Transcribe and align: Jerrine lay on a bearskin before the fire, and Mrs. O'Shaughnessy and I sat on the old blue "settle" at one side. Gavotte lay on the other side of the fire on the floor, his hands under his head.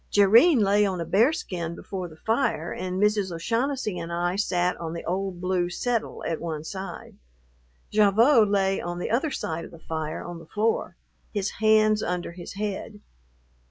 Jerrine 0.09 0.57
lay 0.61 0.83
on 0.83 0.99
a 0.99 1.05
bearskin 1.05 1.75
before 1.75 2.07
the 2.07 2.15
fire, 2.17 2.73
and 2.73 2.99
Mrs. 2.99 3.31
O'Shaughnessy 3.31 3.99
and 3.99 4.11
I 4.11 4.35
sat 4.35 4.75
on 4.77 4.93
the 4.93 5.03
old 5.05 5.39
blue 5.39 5.69
"settle" 5.69 6.23
at 6.25 6.41
one 6.41 6.63
side. 6.63 7.17
Gavotte 7.93 8.49
lay 8.49 8.81
on 8.81 8.97
the 8.97 9.11
other 9.11 9.29
side 9.29 9.63
of 9.63 9.69
the 9.69 9.77
fire 9.77 10.23
on 10.25 10.39
the 10.39 10.47
floor, 10.47 10.97
his 11.31 11.51
hands 11.61 12.01
under 12.01 12.31
his 12.31 12.53
head. 12.53 12.99